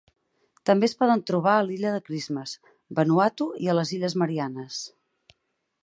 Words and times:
També 0.69 0.87
es 0.91 0.95
poden 1.01 1.21
trobar 1.31 1.53
a 1.57 1.67
l'illa 1.67 1.91
de 1.97 2.01
Christmas, 2.09 2.55
Vanuatu 3.01 3.51
i 3.67 3.71
les 3.81 3.93
illes 3.99 4.19
Mariannes. 4.25 4.85